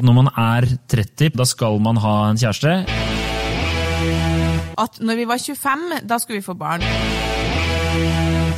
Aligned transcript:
Når 0.00 0.16
man 0.16 0.30
er 0.32 0.66
30, 0.88 1.34
da 1.36 1.44
skal 1.48 1.80
man 1.82 2.00
ha 2.00 2.14
en 2.30 2.40
kjæreste. 2.40 2.72
At 4.80 5.00
når 5.04 5.18
vi 5.18 5.26
var 5.28 5.42
25, 5.42 6.00
da 6.08 6.18
skulle 6.18 6.40
vi 6.40 6.46
få 6.46 6.56
barn. 6.56 6.84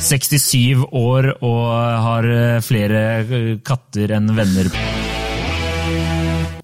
67 0.03 0.85
år 0.95 1.29
og 1.43 1.61
har 2.07 2.27
eh, 2.27 2.61
flere 2.63 3.03
eh, 3.23 3.51
katter 3.65 4.15
enn 4.17 4.31
venner. 4.35 4.71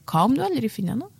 Hva 0.10 0.26
om 0.26 0.36
du 0.36 0.44
aldri 0.44 0.72
finner 0.72 0.98
noen? 0.98 1.14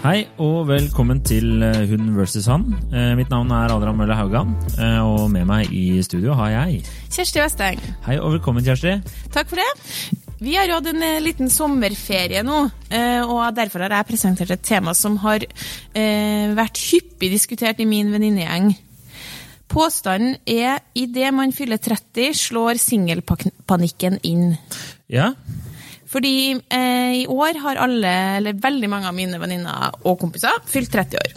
Hei 0.00 0.22
og 0.40 0.62
velkommen 0.64 1.18
til 1.28 1.60
eh, 1.60 1.82
Hun 1.90 2.14
versus 2.16 2.46
han. 2.48 2.62
Eh, 2.88 3.10
Mitt 3.18 3.28
navn 3.28 3.50
er 3.52 3.68
Adrian 3.68 3.98
Mølle 3.98 4.16
Haugan, 4.16 4.54
eh, 4.80 4.96
og 5.04 5.26
med 5.28 5.44
meg 5.44 5.74
i 5.76 6.00
studio 6.00 6.32
har 6.38 6.54
jeg 6.54 6.78
Kjersti 7.12 7.42
Westeng. 7.42 7.82
Hei 8.06 8.16
og 8.16 8.32
velkommen, 8.38 8.64
Kjersti. 8.64 8.94
Takk 9.34 9.50
for 9.52 9.60
det. 9.60 9.66
Vi 10.40 10.56
har 10.56 10.72
hatt 10.72 10.88
en 10.88 11.04
liten 11.20 11.52
sommerferie 11.52 12.40
nå, 12.48 12.62
og 13.28 13.42
derfor 13.52 13.84
har 13.84 13.92
jeg 13.98 14.08
presentert 14.08 14.54
et 14.54 14.62
tema 14.64 14.94
som 14.96 15.18
har 15.20 15.44
vært 15.92 16.80
hyppig 16.80 17.28
diskutert 17.34 17.82
i 17.84 17.88
min 17.90 18.08
venninnegjeng. 18.08 18.70
Påstanden 19.68 20.38
er 20.48 20.80
idet 20.96 21.28
man 21.36 21.52
fyller 21.52 21.76
30, 21.76 22.32
slår 22.40 22.80
singelpanikken 22.80 24.16
inn. 24.24 24.56
Ja, 25.12 25.34
Fordi 26.10 26.34
eh, 26.58 27.12
i 27.20 27.26
år 27.30 27.60
har 27.62 27.78
alle, 27.84 28.12
eller 28.40 28.56
veldig 28.58 28.88
mange 28.90 29.06
av 29.10 29.14
mine 29.14 29.38
venninner 29.38 30.00
og 30.02 30.18
kompiser, 30.20 30.56
fylt 30.66 30.90
30 30.92 31.20
år. 31.20 31.36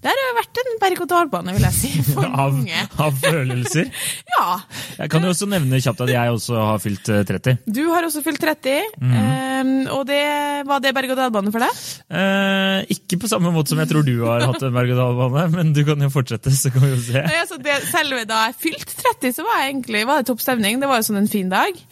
Det 0.00 0.10
har 0.10 0.36
vært 0.38 0.60
en 0.62 0.76
berg-og-dal-bane, 0.82 1.54
vil 1.56 1.66
jeg 1.66 1.76
si, 1.76 1.90
for 2.14 2.26
av, 2.26 2.54
mange. 2.54 2.84
av 3.02 3.18
følelser. 3.24 3.90
Ja. 4.40 4.60
Jeg 4.96 5.10
kan 5.12 5.24
jo 5.26 5.32
også 5.34 5.46
nevne 5.50 5.80
kjapt 5.82 6.00
at 6.04 6.10
jeg 6.12 6.32
også 6.32 6.54
har 6.56 6.78
fylt 6.80 7.08
eh, 7.12 7.24
30. 7.28 7.58
Du 7.68 7.82
har 7.90 8.06
også 8.06 8.22
fylt 8.24 8.40
30, 8.40 8.70
eh, 8.70 9.72
og 9.92 10.04
det, 10.08 10.20
var 10.68 10.80
det 10.80 10.94
berg-og-dal-bane 10.96 11.52
for 11.52 11.64
deg? 11.66 11.80
Eh, 12.14 12.94
ikke 12.94 13.18
på 13.20 13.28
samme 13.30 13.52
måte 13.52 13.74
som 13.74 13.82
jeg 13.82 13.90
tror 13.90 14.06
du 14.06 14.14
har 14.22 14.46
hatt 14.46 14.64
en 14.64 14.74
berg-og-dal-bane, 14.76 15.44
men 15.58 15.74
du 15.76 15.82
kan 15.88 16.00
jo 16.00 16.08
fortsette, 16.14 16.52
så 16.56 16.72
kan 16.72 16.86
vi 16.86 16.92
jo 16.94 17.00
se. 17.10 17.24
Nei, 17.26 17.40
altså 17.42 17.58
det, 17.60 17.76
selve 17.90 18.22
da 18.30 18.46
jeg 18.48 18.56
fylte 18.64 18.96
30, 19.02 19.36
så 19.36 19.46
var, 19.46 19.60
jeg 19.64 19.74
egentlig, 19.74 20.04
var 20.08 20.22
det 20.22 20.30
topp 20.30 20.44
stemning. 20.46 20.80
Det 20.80 20.90
var 20.90 21.02
jo 21.02 21.08
sånn 21.10 21.20
en 21.20 21.30
fin 21.30 21.52
dag. 21.52 21.82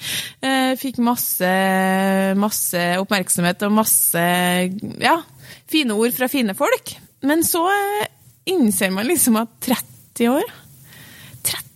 Eh, 0.41 0.73
fikk 0.81 1.03
masse, 1.05 1.53
masse 2.39 2.85
oppmerksomhet 3.01 3.67
og 3.67 3.75
masse 3.81 4.25
ja, 5.03 5.17
fine 5.71 5.97
ord 5.97 6.15
fra 6.17 6.31
fine 6.33 6.57
folk. 6.59 6.95
Men 7.27 7.45
så 7.47 7.65
eh, 7.73 8.09
innser 8.53 8.93
man 8.95 9.09
liksom 9.09 9.39
at 9.41 9.53
30 9.67 10.33
år 10.33 10.57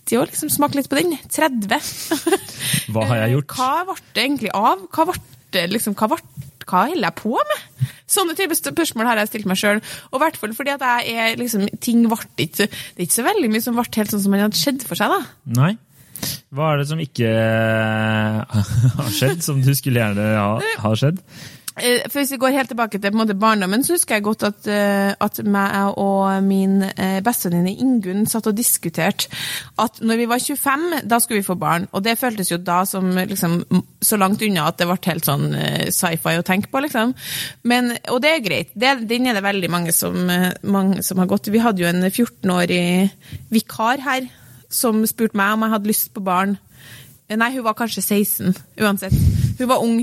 30 0.03 0.19
år, 0.19 0.31
liksom 0.31 0.49
smak 0.51 0.75
litt 0.77 0.89
på 0.91 0.99
den. 0.99 1.15
30. 1.31 2.91
Hva 2.93 3.05
har 3.09 3.23
jeg 3.23 3.37
gjort? 3.37 3.53
Hva 3.57 3.85
ble 3.87 3.99
det 4.13 4.25
egentlig 4.25 4.51
av? 4.53 4.83
Hva 4.93 5.07
ble 5.09 5.19
det, 5.53 5.67
liksom, 5.71 5.95
hva 5.97 6.11
ble 6.11 6.21
hva 6.63 6.85
holder 6.87 7.09
jeg 7.09 7.15
på 7.19 7.33
med? 7.35 7.87
Sånne 8.13 8.35
type 8.39 8.55
spørsmål 8.55 9.09
har 9.09 9.19
jeg 9.19 9.31
stilt 9.31 9.47
meg 9.49 9.59
sjøl. 9.59 9.81
Og 10.11 10.19
i 10.19 10.21
hvert 10.23 10.37
fall 10.39 10.53
fordi 10.55 10.71
at 10.75 10.85
jeg 11.03 11.17
er 11.25 11.39
liksom, 11.39 11.65
ting 11.83 12.05
ble 12.07 12.19
ikke 12.37 12.69
Det 12.69 12.99
er 12.99 13.07
ikke 13.07 13.17
så 13.17 13.25
veldig 13.27 13.49
mye 13.51 13.63
som 13.65 13.75
ble 13.75 13.87
helt 13.97 14.13
sånn 14.13 14.23
som 14.23 14.33
man 14.35 14.45
hadde 14.45 14.59
skjedd 14.59 14.85
for 14.87 14.99
seg. 14.99 15.11
da. 15.11 15.19
Nei. 15.59 15.73
Hva 16.53 16.73
er 16.73 16.83
det 16.83 16.89
som 16.91 17.01
ikke 17.01 17.33
eh, 17.33 18.61
har 18.99 19.11
skjedd, 19.13 19.43
som 19.45 19.63
du 19.63 19.73
skulle 19.77 20.03
gjerne 20.03 20.31
ha, 20.37 20.55
ha 20.83 20.95
skjedd? 20.97 21.21
Eh, 21.73 22.03
For 22.05 22.19
Hvis 22.19 22.35
vi 22.35 22.37
går 22.43 22.53
helt 22.53 22.69
tilbake 22.69 22.99
til 23.01 23.15
måte, 23.17 23.33
barndommen, 23.33 23.81
så 23.81 23.95
husker 23.95 24.19
jeg 24.19 24.25
godt 24.27 24.45
at, 24.45 24.67
eh, 24.69 25.15
at 25.17 25.39
meg 25.49 25.97
og 25.97 26.43
min 26.45 26.83
bestevenninne 27.25 27.73
Ingunn 27.81 28.27
satt 28.29 28.51
og 28.51 28.57
diskuterte 28.57 29.31
at 29.81 29.97
når 30.05 30.21
vi 30.21 30.27
var 30.29 30.43
25, 30.43 30.85
da 31.09 31.19
skulle 31.23 31.41
vi 31.41 31.47
få 31.47 31.57
barn. 31.57 31.87
Og 31.91 32.05
det 32.05 32.19
føltes 32.21 32.53
jo 32.53 32.59
da 32.61 32.83
som 32.85 33.09
liksom, 33.17 33.57
så 33.97 34.21
langt 34.21 34.45
unna 34.45 34.67
at 34.69 34.77
det 34.77 34.89
ble 34.91 34.99
helt 35.09 35.25
sånn 35.25 35.49
sci-fi 35.89 36.37
å 36.37 36.45
tenke 36.45 36.69
på, 36.69 36.83
liksom. 36.85 37.15
Men, 37.65 37.95
og 38.13 38.21
det 38.21 38.35
er 38.35 38.45
greit. 38.45 38.77
Det, 38.77 38.93
den 39.09 39.25
er 39.25 39.39
det 39.39 39.45
veldig 39.45 39.73
mange 39.73 39.97
som, 39.97 40.21
mange 40.61 41.01
som 41.01 41.23
har 41.23 41.31
gått. 41.33 41.49
Vi 41.49 41.65
hadde 41.65 41.81
jo 41.81 41.89
en 41.89 42.05
14-årig 42.05 43.09
vikar 43.49 44.05
her 44.05 44.29
som 44.73 45.03
spurte 45.09 45.37
meg 45.39 45.53
om 45.55 45.65
jeg 45.67 45.75
hadde 45.77 45.91
lyst 45.93 46.13
på 46.15 46.23
barn. 46.25 46.57
Nei, 47.33 47.47
hun 47.55 47.63
var 47.65 47.73
kanskje 47.73 48.01
16, 48.03 48.51
uansett. 48.83 49.13
Hun 49.57 49.69
var 49.69 49.81
ung. 49.81 49.95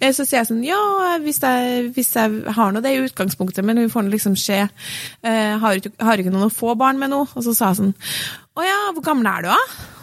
Eh, 0.00 0.12
Så 0.14 0.24
sier 0.24 0.38
jeg 0.38 0.48
sånn, 0.48 0.62
ja, 0.64 0.78
hvis 1.20 1.40
jeg, 1.42 1.88
hvis 1.96 2.14
jeg 2.16 2.54
har 2.54 2.72
nå 2.72 2.80
det 2.84 2.92
i 2.94 3.02
utgangspunktet, 3.02 3.64
men 3.66 3.80
hun 3.82 3.90
får 3.92 4.06
nå 4.06 4.12
liksom 4.14 4.36
se. 4.40 4.60
Eh, 4.62 5.58
har, 5.60 5.80
ikke, 5.82 5.92
ikke 5.98 6.32
noen 6.32 6.46
å 6.46 6.54
få 6.54 6.72
barn 6.80 7.00
med 7.00 7.10
nå? 7.12 7.24
Og 7.34 7.44
så 7.44 7.52
sa 7.56 7.72
jeg 7.74 7.80
sånn, 7.82 7.92
å 8.56 8.64
ja, 8.64 8.78
hvor 8.94 9.04
gammel 9.04 9.28
er 9.28 9.44
du 9.44 9.50
da? 9.50 9.58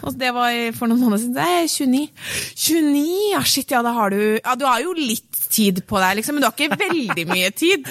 Og 0.06 0.14
det 0.20 0.30
var 0.36 0.54
for 0.76 0.86
noen 0.92 1.02
måneder 1.02 1.24
siden. 1.24 1.40
Jeg 1.42 1.64
er 1.64 1.72
29. 1.72 2.04
29? 2.68 3.02
Ja, 3.32 3.42
shit, 3.48 3.72
ja, 3.74 3.82
da 3.82 3.96
har 3.96 4.14
du, 4.14 4.20
ja, 4.36 4.54
du 4.54 4.66
har 4.68 4.84
jo 4.84 4.94
litt 4.96 5.42
tid 5.56 5.82
på 5.88 5.98
deg, 6.02 6.20
liksom, 6.20 6.36
men 6.38 6.44
du 6.44 6.50
har 6.50 6.54
ikke 6.54 6.78
veldig 6.86 7.26
mye 7.32 7.50
tid. 7.56 7.90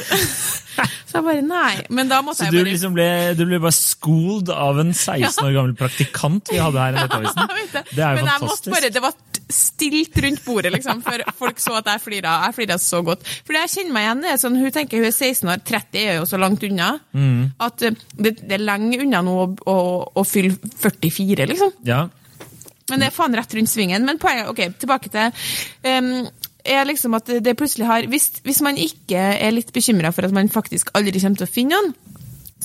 Så 1.16 1.22
jeg 1.22 1.28
bare, 1.30 1.44
nei. 1.48 1.86
Men 1.96 2.10
da 2.12 2.18
måtte 2.26 2.42
Så 2.42 2.50
jeg 2.50 2.66
du 2.66 2.68
liksom 2.68 2.96
ble, 2.96 3.08
du 3.40 3.46
ble 3.48 3.60
bare 3.64 3.76
schooled 3.76 4.50
av 4.52 4.82
en 4.82 4.92
16 4.92 5.46
år 5.46 5.54
gammel 5.56 5.76
praktikant 5.80 6.52
vi 6.52 6.60
hadde 6.60 6.82
her 6.82 6.98
i 6.98 6.98
Nettavisen? 6.98 7.54
det. 7.76 7.84
Er 7.96 8.18
jo 8.20 8.26
fantastisk. 8.26 8.68
bare, 8.74 8.90
det 8.92 9.04
var 9.06 9.16
stilt 9.56 10.20
rundt 10.26 10.44
bordet, 10.44 10.74
liksom, 10.76 11.00
for 11.06 11.24
folk 11.40 11.62
så 11.64 11.78
at 11.80 11.88
jeg 11.94 12.04
flira. 12.04 12.36
Jeg 12.50 12.58
flira 12.58 12.78
så 12.82 13.00
godt. 13.06 13.24
For 13.48 13.56
jeg 13.56 13.72
kjenner 13.78 13.96
meg 13.96 14.08
igjen. 14.08 14.26
Det 14.26 14.34
er 14.34 14.42
sånn, 14.44 14.60
hun 14.60 14.76
tenker 14.76 15.00
hun 15.00 15.08
er 15.08 15.16
16 15.16 15.54
år, 15.54 15.64
30 15.72 16.04
er 16.04 16.20
jo 16.20 16.28
så 16.28 16.42
langt 16.42 16.68
unna. 16.68 16.92
Mm. 17.16 17.42
At 17.64 17.86
eh, 17.88 17.96
det, 18.20 18.36
det 18.44 18.60
er 18.60 18.66
lenge 18.66 19.00
unna 19.06 19.24
nå 19.24 19.40
å, 19.46 19.50
å, 19.72 19.80
å 20.20 20.28
fylle 20.28 20.58
44, 20.84 21.48
liksom. 21.54 21.76
Ja, 21.88 22.06
Men 22.92 23.02
det 23.02 23.08
er 23.08 23.16
faen 23.16 23.40
rett 23.40 23.56
rundt 23.56 23.72
svingen. 23.72 24.04
Men 24.06 24.20
poenget, 24.22 24.52
ok, 24.52 24.76
tilbake 24.84 25.14
til 25.14 25.48
em, 25.88 26.12
er 26.66 26.88
liksom 26.90 27.16
at 27.18 27.30
det 27.46 27.56
plutselig 27.58 27.88
har 27.90 28.08
hvis, 28.12 28.30
hvis 28.46 28.62
man 28.66 28.80
ikke 28.82 29.22
er 29.38 29.54
litt 29.54 29.72
bekymra 29.76 30.12
for 30.16 30.28
at 30.28 30.36
man 30.36 30.52
faktisk 30.52 30.92
aldri 30.98 31.22
kommer 31.22 31.42
til 31.42 31.48
å 31.48 31.56
finne 31.56 31.78
noen, 31.78 31.96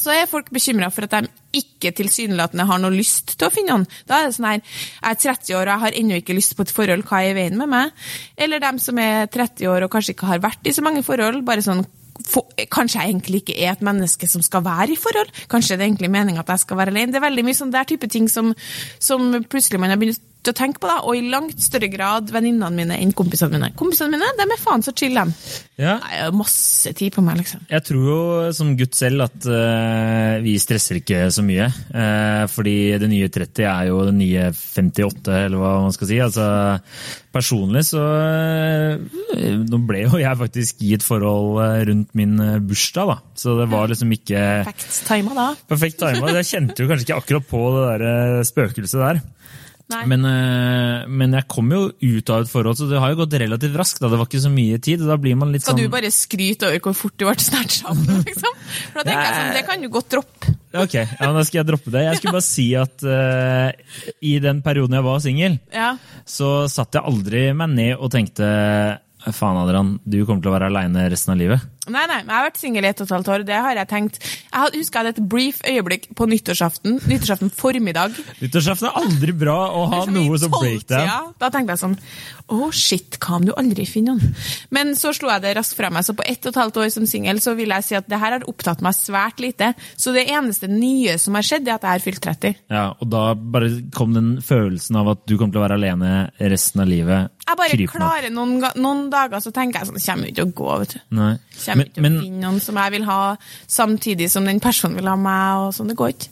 så 0.00 0.14
er 0.14 0.30
folk 0.30 0.48
bekymra 0.54 0.88
for 0.94 1.04
at 1.06 1.16
de 1.16 1.60
ikke 1.60 1.92
tilsynelatende 1.98 2.66
har 2.68 2.80
noe 2.80 2.94
lyst 2.94 3.34
til 3.34 3.48
å 3.48 3.52
finne 3.52 3.74
noen. 3.74 3.86
Da 4.08 4.20
er 4.20 4.28
det 4.28 4.36
sånn 4.36 4.48
her 4.48 4.60
Jeg 4.60 5.10
er 5.10 5.22
30 5.26 5.56
år 5.58 5.64
og 5.66 5.72
jeg 5.72 5.84
har 5.84 5.96
ennå 6.00 6.20
ikke 6.20 6.36
lyst 6.36 6.56
på 6.56 6.64
et 6.64 6.74
forhold, 6.74 7.04
hva 7.08 7.22
er 7.24 7.32
i 7.32 7.38
veien 7.40 7.58
med 7.58 7.72
meg? 7.72 8.04
Eller 8.38 8.62
dem 8.62 8.78
som 8.82 8.98
er 9.02 9.26
30 9.32 9.66
år 9.72 9.86
og 9.86 9.92
kanskje 9.92 10.14
ikke 10.14 10.30
har 10.30 10.44
vært 10.44 10.70
i 10.70 10.76
så 10.76 10.84
mange 10.86 11.02
forhold, 11.06 11.42
bare 11.46 11.64
sånn 11.66 11.84
for, 12.26 12.48
Kanskje 12.70 13.00
jeg 13.00 13.14
egentlig 13.14 13.40
ikke 13.40 13.56
er 13.64 13.72
et 13.72 13.84
menneske 13.84 14.28
som 14.28 14.42
skal 14.44 14.64
være 14.64 14.94
i 14.94 14.98
forhold? 15.00 15.32
Kanskje 15.50 15.76
det 15.76 15.84
er 15.84 15.90
egentlig 15.90 16.12
meninga 16.12 16.44
at 16.44 16.54
jeg 16.54 16.64
skal 16.66 16.80
være 16.80 16.94
alene? 16.94 17.12
Det 17.12 17.20
er 17.20 17.26
veldig 17.26 17.46
mye 17.46 17.58
sånn 17.58 17.72
der 17.74 17.88
type 17.88 18.10
ting 18.12 18.28
som, 18.28 18.52
som 19.02 19.32
plutselig 19.48 19.80
man 19.80 19.92
har 19.94 20.00
begynt 20.00 20.20
å 20.48 20.56
tenke 20.56 20.80
på, 20.80 20.88
det, 20.88 20.96
og 21.04 21.16
i 21.18 21.28
langt 21.28 21.60
større 21.60 21.90
grad 21.92 22.30
venninnene 22.32 22.72
mine 22.72 22.96
enn 22.96 23.12
kompisene 23.16 23.52
mine. 23.58 23.68
Kompisene 23.76 24.14
mine 24.14 24.30
de 24.38 24.46
er 24.46 24.60
faen 24.60 24.84
så 24.84 24.94
chill, 24.96 25.12
dem. 25.18 25.34
ja. 25.76 25.98
Masse 26.32 26.94
tid 26.96 27.12
på 27.12 27.24
meg, 27.24 27.42
liksom. 27.42 27.66
Jeg 27.68 27.84
tror 27.84 28.06
jo 28.08 28.20
som 28.56 28.72
gutt 28.78 28.96
selv 28.96 29.26
at 29.26 29.48
uh, 29.50 30.38
vi 30.40 30.54
stresser 30.62 31.00
ikke 31.02 31.26
så 31.34 31.44
mye. 31.44 31.68
Uh, 31.92 32.46
fordi 32.48 32.76
det 33.02 33.10
nye 33.12 33.28
30 33.32 33.68
er 33.68 33.90
jo 33.90 34.00
det 34.08 34.14
nye 34.16 34.46
58, 34.56 35.36
eller 35.44 35.60
hva 35.60 35.74
man 35.84 35.96
skal 35.96 36.08
si. 36.08 36.20
Altså, 36.24 36.46
personlig 37.30 37.84
så 37.90 38.00
uh, 38.00 39.60
Nå 39.60 39.82
ble 39.86 40.06
jo 40.06 40.18
jeg 40.22 40.40
faktisk 40.40 40.80
i 40.86 40.94
et 40.96 41.04
forhold 41.04 41.60
rundt 41.90 42.16
min 42.16 42.38
bursdag, 42.64 43.12
da. 43.12 43.18
Så 43.36 43.58
det 43.60 43.68
var 43.72 43.92
liksom 43.92 44.16
ikke 44.16 44.40
Perfekt 44.70 45.02
tima, 45.10 45.36
da. 45.36 45.50
perfekt 45.68 46.00
tima. 46.00 46.32
Jeg 46.40 46.48
kjente 46.48 46.80
jo 46.80 46.88
kanskje 46.88 47.10
ikke 47.10 47.20
akkurat 47.20 47.50
på 47.50 47.66
det 47.76 47.84
der 47.90 48.48
spøkelset 48.48 49.04
der. 49.04 49.22
Men, 50.10 50.24
eh, 50.28 51.06
men 51.10 51.32
jeg 51.36 51.46
kom 51.50 51.70
jo 51.74 51.80
ut 51.90 52.30
av 52.30 52.44
et 52.44 52.50
forhold, 52.52 52.78
så 52.78 52.86
det 52.90 53.00
har 53.02 53.12
jo 53.12 53.18
gått 53.22 53.36
relativt 53.42 53.76
raskt. 53.80 54.00
Da. 54.02 54.10
Det 54.12 54.20
var 54.20 54.28
ikke 54.30 54.42
så 54.44 54.52
mye 54.54 54.78
tid. 54.82 55.02
og 55.02 55.10
Da 55.12 55.16
blir 55.20 55.36
man 55.40 55.52
litt 55.54 55.64
Skal 55.64 55.74
sånn... 55.76 55.88
du 55.88 55.92
bare 55.92 56.12
skryte 56.14 56.68
over 56.70 56.80
hvor 56.86 56.96
fort 57.00 57.16
du 57.18 57.26
ble 57.26 57.34
snart 57.42 57.74
sammen, 57.74 58.22
liksom? 58.28 58.56
For 58.92 59.00
da 59.00 59.06
tenker 59.08 59.26
jeg 59.26 59.36
sånn, 59.40 59.52
det 59.58 59.64
kan 59.68 59.84
du 59.84 59.88
godt 59.92 60.10
droppe. 60.16 60.54
Ok, 60.70 60.94
ja, 60.94 61.30
da 61.34 61.42
skal 61.42 61.60
jeg 61.62 61.68
droppe 61.72 61.90
det. 61.96 62.04
Jeg 62.06 62.20
skulle 62.20 62.36
bare 62.38 62.46
si 62.46 62.66
at 62.78 63.02
uh, 63.02 63.68
i 64.22 64.36
den 64.42 64.62
perioden 64.66 64.94
jeg 65.00 65.06
var 65.10 65.22
singel, 65.24 65.58
Ja. 65.74 65.92
så 66.24 66.52
satt 66.70 66.94
jeg 66.94 67.06
aldri 67.10 67.48
meg 67.58 67.74
ned 67.74 67.96
og 67.98 68.12
tenkte 68.14 68.46
faen 69.36 69.58
Adrian, 69.60 69.98
du 70.08 70.22
kommer 70.24 70.40
til 70.40 70.48
å 70.48 70.54
være 70.54 70.68
aleine 70.70 71.02
resten 71.12 71.34
av 71.34 71.40
livet. 71.42 71.64
Nei, 71.90 72.04
nei, 72.10 72.20
jeg 72.22 72.30
har 72.32 72.46
vært 72.46 72.60
singel 72.60 72.86
i 72.86 72.90
ett 72.90 73.00
og 73.02 73.08
et 73.08 73.14
halvt 73.16 73.30
år, 73.34 73.44
det 73.48 73.58
har 73.66 73.80
jeg 73.80 73.90
tenkt. 73.90 74.18
Jeg 74.50 74.74
husker 74.76 75.00
jeg 75.00 75.04
hadde 75.04 75.12
et 75.16 75.30
brief 75.32 75.60
øyeblikk 75.66 76.08
på 76.18 76.26
nyttårsaften, 76.30 76.98
nyttårsaften 77.10 77.52
formiddag. 77.54 78.16
Nyttårsaften 78.40 78.90
er 78.90 78.98
aldri 79.00 79.34
bra 79.36 79.56
å 79.74 79.86
ha 79.90 80.02
i 80.06 80.14
noe 80.14 80.38
som 80.40 80.52
breakdown. 80.54 81.34
Da 81.40 81.50
tenkte 81.52 81.76
jeg 81.76 81.82
sånn 81.84 81.96
Å, 82.50 82.70
shit, 82.74 83.14
hva 83.22 83.36
om 83.38 83.44
du 83.46 83.52
aldri 83.54 83.84
finner 83.86 84.16
noen? 84.18 84.34
Men 84.74 84.96
så 84.98 85.12
slo 85.14 85.30
jeg 85.30 85.44
det 85.44 85.54
raskt 85.58 85.76
fra 85.78 85.90
meg, 85.94 86.02
så 86.06 86.16
på 86.18 86.26
ett 86.26 86.42
og 86.46 86.50
et 86.50 86.58
halvt 86.58 86.80
år 86.82 86.88
som 86.94 87.06
singel 87.06 87.38
så 87.42 87.54
vil 87.58 87.70
jeg 87.76 87.86
si 87.86 87.98
at 87.98 88.08
det 88.10 88.18
her 88.18 88.34
har 88.34 88.46
opptatt 88.50 88.82
meg 88.82 88.96
svært 88.98 89.38
lite. 89.42 89.72
Så 89.94 90.14
det 90.16 90.26
eneste 90.32 90.66
nye 90.70 91.14
som 91.22 91.38
har 91.38 91.46
skjedd, 91.46 91.68
er 91.68 91.78
at 91.78 91.86
jeg 91.86 91.94
har 91.94 92.04
fylt 92.04 92.22
30. 92.26 92.58
Ja, 92.74 92.84
og 92.98 93.10
da 93.12 93.22
bare 93.38 93.70
kom 93.94 94.16
den 94.16 94.32
følelsen 94.44 94.98
av 94.98 95.12
at 95.14 95.22
du 95.30 95.36
kommer 95.36 95.54
til 95.54 95.62
å 95.62 95.66
være 95.68 95.78
alene 95.78 96.10
resten 96.50 96.82
av 96.82 96.90
livet. 96.90 97.30
Jeg 97.46 97.58
bare 97.58 97.78
klarer 97.90 98.34
noen, 98.34 98.58
noen 98.78 99.06
dager, 99.12 99.42
så 99.42 99.52
tenker 99.54 99.80
jeg 99.80 99.90
sånn 99.90 100.02
kommer 100.10 100.28
jo 100.28 100.34
ikke 100.34 100.48
å 100.48 100.52
gå, 100.60 100.70
vet 100.82 100.96
du. 100.96 101.00
Nei. 101.20 101.32
Kommer 101.88 102.08
Men, 102.08 102.18
til 102.18 102.20
å 102.20 102.28
finne 102.28 102.44
noen 102.44 102.60
som 102.64 102.80
jeg 102.82 102.94
vil 102.96 103.08
ha 103.08 103.20
samtidig 103.66 104.30
som 104.32 104.46
den 104.48 104.60
personen 104.62 105.00
vil 105.00 105.10
ha 105.10 105.16
meg, 105.18 105.66
og 105.66 105.74
sånn. 105.76 105.90
Det 105.92 105.98
går 106.00 106.14
ikke. 106.14 106.30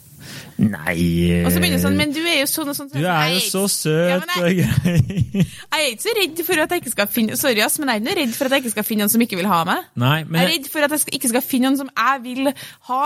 Nei 0.59 1.43
Og 1.45 1.53
så 1.53 1.61
begynner 1.61 1.79
sånn, 1.79 1.95
men 1.99 2.11
du 2.11 2.19
er 2.19 2.41
jo 2.41 2.47
sånn 2.51 2.71
og 2.71 2.75
sånn. 2.75 2.89
Du 2.91 2.99
er 2.99 3.29
jo 3.31 3.43
så 3.45 3.63
søt 3.71 4.25
og 4.25 4.25
grei. 4.27 4.55
jeg 4.59 5.79
er 5.79 5.85
ikke 5.93 6.03
så 6.03 6.15
redd 6.17 6.41
for 6.43 6.63
at 6.63 6.73
jeg 6.75 6.83
ikke 6.83 6.93
skal 6.95 7.09
finne 7.11 7.37
Sorry, 7.39 7.61
ass, 7.63 7.77
men 7.79 7.91
jeg 7.93 8.01
er 8.01 8.09
ikke 8.09 8.19
redd 8.19 8.35
for 8.35 8.49
at 8.49 8.55
jeg 8.55 8.65
ikke 8.65 8.73
skal 8.73 8.87
finne 8.87 9.05
noen 9.05 9.13
som 9.13 9.23
ikke 9.23 9.39
vil 9.39 9.49
ha 9.49 9.59
meg. 9.67 9.85
Nei, 10.01 10.17
Jeg 10.25 10.41
er 10.41 10.51
redd 10.53 10.69
for 10.73 10.87
at 10.87 10.95
jeg 10.95 11.15
ikke 11.15 11.31
skal 11.31 11.45
finne 11.45 11.69
noen 11.69 11.79
som 11.79 11.91
jeg 11.93 12.23
vil 12.25 12.51
ha. 12.89 13.03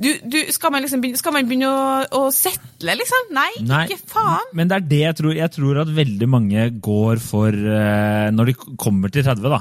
Du, 0.00 0.08
du, 0.24 0.38
skal, 0.54 0.72
man 0.72 0.84
liksom 0.86 1.02
begynne, 1.04 1.20
skal 1.20 1.36
man 1.36 1.50
begynne 1.50 1.68
å, 1.68 1.82
å 2.16 2.22
settle, 2.34 2.96
liksom? 3.02 3.28
Nei, 3.36 3.50
Nei, 3.66 3.82
ikke 3.90 4.14
faen. 4.14 4.52
Men 4.56 4.72
det 4.72 4.78
er 4.78 4.88
det 4.94 5.02
jeg 5.02 5.18
tror. 5.20 5.36
Jeg 5.36 5.54
tror 5.58 5.82
at 5.82 5.92
veldig 6.00 6.30
mange 6.32 6.68
går 6.86 7.20
for 7.22 7.52
eh, 7.52 8.28
Når 8.32 8.50
de 8.52 8.56
kommer 8.80 9.12
til 9.12 9.26
30, 9.26 9.44
da, 9.52 9.60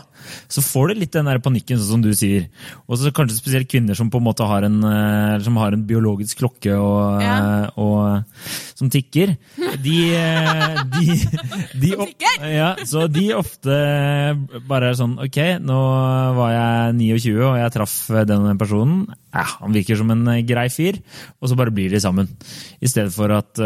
så 0.51 0.63
får 0.63 0.93
du 0.93 1.03
litt 1.03 1.15
den 1.15 1.27
der 1.29 1.43
panikken, 1.43 1.81
sånn 1.81 1.97
som 1.97 2.05
du 2.05 2.13
sier. 2.15 2.47
Og 2.87 2.99
så 3.01 3.11
kanskje 3.15 3.41
spesielt 3.41 3.69
kvinner 3.71 3.97
som 3.97 4.11
på 4.13 4.21
en 4.21 4.27
måte 4.29 4.47
har 4.47 4.67
en, 4.67 4.79
eh, 4.87 5.37
som 5.43 5.59
har 5.59 5.75
en 5.75 5.85
biologisk 5.87 6.39
klokke 6.43 6.75
og, 6.79 7.24
Ja. 7.25 7.35
eh, 7.65 7.79
og, 7.81 8.41
som 8.77 8.91
tikker. 8.93 9.35
De, 9.83 9.97
eh, 10.15 10.79
de, 10.93 11.05
de 11.81 11.91
Som 11.93 12.05
tikker? 12.11 12.45
Ja, 12.51 12.69
så 12.87 13.07
de 13.11 13.25
ofte 13.37 13.75
bare 14.67 14.91
er 14.91 14.97
sånn 14.99 15.15
Ok, 15.23 15.37
nå 15.63 15.77
var 16.37 16.53
jeg 16.53 16.95
29 16.99 17.35
og 17.49 17.57
jeg 17.59 17.73
traff 17.75 17.95
den 18.27 18.43
og 18.43 18.49
den 18.51 18.61
personen. 18.61 19.05
Ja, 19.35 19.43
han 19.59 19.75
virker 19.75 19.99
som 19.99 20.11
en 20.13 20.23
eh, 20.31 20.43
grei 20.47 20.67
fyr. 20.71 20.99
Og 21.41 21.51
så 21.51 21.57
bare 21.59 21.73
blir 21.75 21.91
de 21.91 22.01
sammen. 22.03 22.29
I 22.79 22.91
stedet 22.91 23.13
for 23.15 23.31
at 23.33 23.57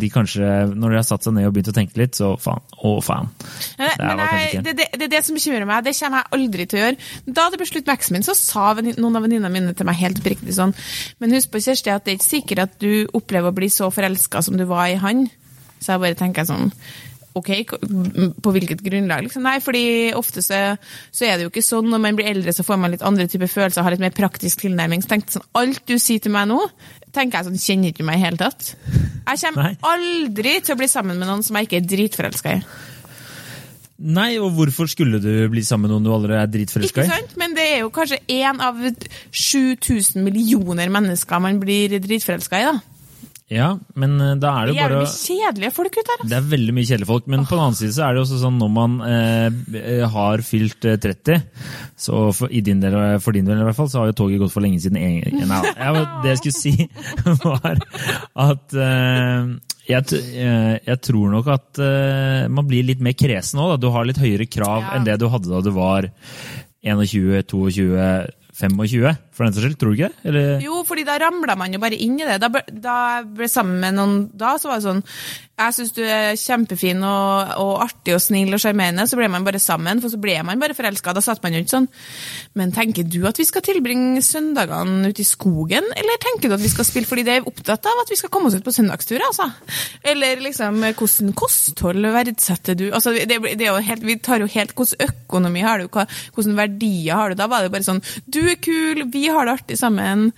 de 0.00 0.08
kanskje, 0.12 0.46
når 0.74 0.92
de 0.92 0.98
har 0.98 1.06
satt 1.06 1.26
seg 1.26 1.34
ned 1.36 1.48
og 1.48 1.54
begynt 1.54 1.70
å 1.72 1.76
tenke 1.76 1.98
litt, 2.00 2.16
så 2.18 2.32
faen, 2.40 2.62
å 2.86 2.96
faen. 3.04 3.28
Det 3.78 3.90
jeg, 3.90 4.62
det, 4.64 4.74
det, 4.78 4.88
det 4.96 5.06
er 5.06 5.12
det 5.12 5.22
som 5.26 5.36
bekymrer 5.36 5.66
meg. 5.68 5.84
Det 5.86 5.94
kommer 5.98 6.22
jeg 6.22 6.36
aldri 6.38 6.66
til 6.70 6.78
å 6.78 6.82
gjøre. 6.84 7.08
Da 7.40 7.46
det 7.52 7.60
ble 7.60 7.68
slutt 7.68 7.86
med 7.86 7.94
eksen 7.94 8.16
min, 8.16 8.26
så 8.26 8.34
sa 8.36 8.70
noen 8.80 9.18
av 9.18 9.24
venninnene 9.24 9.52
mine 9.52 9.74
til 9.76 9.88
meg 9.88 9.98
helt 10.00 10.20
oppriktig 10.20 10.54
sånn 10.56 10.74
Men 11.20 11.34
husk 11.36 11.52
på, 11.52 11.62
Kjersti, 11.64 11.92
at 11.92 12.06
det 12.06 12.14
er 12.14 12.18
ikke 12.18 12.28
sikkert 12.28 12.64
at 12.66 12.79
du 12.82 13.06
opplever 13.16 13.52
å 13.52 13.56
bli 13.56 13.70
så 13.72 13.90
forelska 13.94 14.42
som 14.46 14.58
du 14.58 14.66
var 14.68 14.88
i 14.90 14.98
han. 15.00 15.28
Så 15.80 15.94
jeg 15.94 16.02
bare 16.02 16.18
tenker 16.18 16.48
sånn 16.48 16.72
Ok, 17.38 17.46
på 18.42 18.50
hvilket 18.50 18.80
grunnlag? 18.82 19.22
Liksom? 19.22 19.44
Nei, 19.46 19.60
fordi 19.62 19.82
ofte 20.18 20.42
så, 20.42 20.56
så 21.14 21.28
er 21.28 21.36
det 21.36 21.44
jo 21.44 21.52
ikke 21.52 21.62
sånn. 21.62 21.86
Når 21.92 22.00
man 22.02 22.16
blir 22.18 22.26
eldre, 22.26 22.50
så 22.50 22.64
får 22.66 22.80
man 22.82 22.90
litt 22.90 23.04
andre 23.06 23.28
typer 23.30 23.46
følelser, 23.50 23.84
har 23.86 23.94
litt 23.94 24.02
mer 24.02 24.16
praktisk 24.16 24.64
tilnærming. 24.64 25.04
Så 25.04 25.12
tenkte 25.12 25.36
sånn, 25.36 25.46
Alt 25.60 25.84
du 25.86 25.94
sier 26.02 26.18
til 26.24 26.34
meg 26.34 26.48
nå, 26.50 26.58
tenker 27.14 27.38
jeg 27.38 27.46
sånn, 27.46 27.60
kjenner 27.62 27.94
ikke 27.94 28.06
meg 28.08 28.18
i 28.18 28.24
hele 28.24 28.40
tatt. 28.40 28.72
Jeg 28.82 29.42
kommer 29.44 29.68
Nei. 29.70 29.76
aldri 29.92 30.56
til 30.58 30.74
å 30.74 30.80
bli 30.82 30.90
sammen 30.90 31.22
med 31.22 31.30
noen 31.30 31.46
som 31.46 31.58
jeg 31.60 31.70
ikke 31.70 31.78
er 31.78 31.86
dritforelska 31.94 32.56
i. 32.56 32.64
Nei, 34.00 34.38
og 34.40 34.54
hvorfor 34.56 34.88
skulle 34.88 35.18
du 35.20 35.32
bli 35.52 35.60
sammen 35.66 35.90
med 35.90 35.92
noen 35.92 36.06
du 36.06 36.12
allerede 36.14 36.46
er 36.46 36.52
dritforelska 36.54 37.02
i? 37.02 37.04
Ikke 37.04 37.18
sant? 37.18 37.34
Men 37.40 37.52
det 37.56 37.66
er 37.68 37.82
jo 37.82 37.90
kanskje 37.92 38.20
én 38.32 38.62
av 38.64 38.78
7000 38.80 40.24
millioner 40.24 40.88
mennesker 40.92 41.42
man 41.44 41.60
blir 41.60 41.98
dritforelska 42.00 42.62
i, 42.62 42.70
da. 42.70 42.78
Ja, 43.50 43.72
men 43.98 44.12
eh, 44.22 44.36
da 44.38 44.52
er 44.60 44.68
Det 44.70 44.76
det 44.76 44.82
er 44.84 44.92
jo 44.92 44.98
bare 45.00 45.06
jævlig 45.08 45.40
kjedelige 45.40 45.72
folk 45.74 45.96
ute 45.96 46.04
her. 46.06 46.18
Altså. 46.20 46.28
Det 46.30 46.36
er 46.38 46.44
veldig 46.52 46.74
mye 46.76 46.86
kjedelige 46.86 47.08
folk, 47.10 47.24
men 47.32 47.46
på 47.48 47.56
den 47.56 47.62
annen 47.64 47.78
side 47.80 47.94
så 47.96 48.04
er 48.06 48.14
det 48.14 48.22
også 48.22 48.38
sånn 48.44 48.60
når 48.62 48.70
man 48.76 48.94
eh, 49.08 50.04
har 50.12 50.44
fylt 50.46 50.86
eh, 50.86 50.98
30, 51.02 51.40
så 51.98 52.20
for, 52.36 52.52
i 52.54 52.62
din 52.62 52.78
del, 52.84 52.94
for 53.24 53.34
din 53.34 53.48
del 53.50 53.58
i 53.58 53.66
hvert 53.66 53.78
fall, 53.80 53.90
så 53.90 54.04
har 54.04 54.12
jo 54.12 54.18
toget 54.22 54.38
gått 54.44 54.54
for 54.54 54.62
lenge 54.62 54.78
siden. 54.84 55.00
En, 55.02 55.42
nei, 55.50 55.60
det 56.22 56.36
jeg 56.36 56.42
skulle 56.44 56.60
si, 56.60 56.88
var 57.42 57.82
at 58.46 58.78
eh, 58.86 59.50
jeg, 59.90 60.22
eh, 60.46 60.74
jeg 60.86 61.02
tror 61.10 61.34
nok 61.34 61.50
at 61.50 61.82
eh, 61.82 62.46
man 62.54 62.70
blir 62.70 62.86
litt 62.86 63.02
mer 63.02 63.18
kresen 63.18 63.58
nå. 63.58 63.66
Da. 63.72 63.80
Du 63.82 63.90
har 63.90 64.06
litt 64.06 64.22
høyere 64.22 64.46
krav 64.46 64.84
Ja. 64.86 64.92
enn 64.94 65.08
det 65.10 65.18
du 65.18 65.26
hadde 65.32 65.50
da 65.50 65.58
du 65.66 65.72
var 65.74 66.06
21, 66.86 67.42
22, 67.50 67.88
25, 68.60 69.18
for 69.34 69.46
den 69.48 69.56
saks 69.56 69.66
skyld. 69.66 69.78
Tror 69.80 69.94
du 69.94 70.00
ikke 70.04 70.32
det? 70.36 70.46
Jo, 70.64 70.82
fordi 70.88 71.04
da 71.08 71.18
ramla 71.22 71.56
man 71.58 71.72
jo 71.76 71.80
bare 71.82 71.96
inn 71.98 72.18
i 72.20 72.26
det. 72.28 72.38
Da, 72.42 72.50
ble- 72.52 72.66
da 72.84 72.96
ble 73.24 73.48
sammen 73.50 73.80
med 73.82 73.96
noen 73.98 74.18
da, 74.36 74.56
så 74.60 74.70
var 74.70 74.80
det 74.80 74.86
sånn 74.88 75.04
Jeg 75.60 75.74
syns 75.76 75.90
du 75.92 76.00
er 76.08 76.38
kjempefin 76.40 77.02
og, 77.04 77.50
og 77.60 77.72
artig 77.84 78.14
og 78.16 78.22
snill 78.24 78.54
og 78.56 78.62
sjarmerende, 78.62 79.04
så 79.10 79.18
ble 79.18 79.26
man 79.28 79.44
bare 79.44 79.60
sammen, 79.60 80.00
for 80.00 80.08
så 80.08 80.16
ble 80.20 80.38
man 80.48 80.60
bare 80.62 80.72
forelska. 80.76 81.12
Da 81.12 81.20
satt 81.24 81.42
man 81.44 81.52
jo 81.52 81.60
ikke 81.60 81.74
sånn. 81.74 81.88
Men 82.56 82.72
tenker 82.72 83.04
du 83.04 83.18
at 83.28 83.36
vi 83.36 83.44
skal 83.44 83.64
tilbringe 83.66 84.22
søndagene 84.24 85.10
ute 85.12 85.20
i 85.20 85.28
skogen, 85.28 85.84
eller 86.00 86.20
tenker 86.24 86.48
du 86.48 86.56
at 86.56 86.64
vi 86.64 86.70
skal 86.72 86.88
spille 86.88 87.08
fordi 87.10 87.26
det 87.28 87.34
er 87.38 87.48
opptatt 87.50 87.84
av 87.90 88.00
at 88.04 88.08
vi 88.12 88.16
skal 88.16 88.32
komme 88.32 88.48
oss 88.48 88.56
ut 88.56 88.64
på 88.64 88.72
søndagsturer, 88.72 89.26
altså? 89.28 89.50
Eller 90.08 90.40
liksom, 90.46 90.80
hvordan 90.96 91.34
kosthold 91.36 92.08
verdsetter 92.16 92.78
du? 92.80 92.86
Altså, 92.96 93.12
det, 93.12 93.36
det 93.60 93.66
er 93.66 93.74
jo 93.74 93.84
helt, 93.84 94.06
vi 94.08 94.16
tar 94.24 94.40
jo 94.40 94.48
helt 94.50 94.72
Hvordan 94.80 95.10
økonomi 95.10 95.60
har 95.66 95.82
du? 95.84 95.88
Hvordan 95.92 96.56
verdier 96.56 97.18
har 97.20 97.30
du? 97.34 97.36
Da 97.40 97.46
var 97.52 97.66
det 97.66 97.72
bare 97.74 97.84
sånn 97.86 98.00
Du 98.24 98.40
er 98.52 98.60
kul, 98.64 99.02
vi 99.12 99.24
har 99.32 99.48
det 99.48 99.56
artig 99.60 99.78
sammen, 99.80 100.30